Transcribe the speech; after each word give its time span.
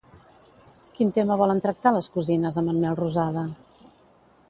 Quin 0.95 1.11
tema 1.17 1.37
volen 1.43 1.63
tractar 1.67 1.93
les 1.99 2.09
cosines 2.17 2.61
amb 2.63 2.75
en 2.75 2.83
Melrosada? 2.89 3.49